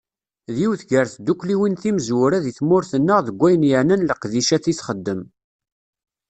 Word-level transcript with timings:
D 0.53 0.55
yiwet 0.61 0.81
gar 0.89 1.05
tddukkliwin 1.09 1.75
timezwura 1.81 2.37
di 2.45 2.51
tmurt-nneɣ 2.57 3.19
deg 3.25 3.35
wayen 3.39 3.67
yeɛnan 3.69 4.05
leqdicat 4.09 4.65
i 4.71 4.73
t-xeddem. 4.77 5.21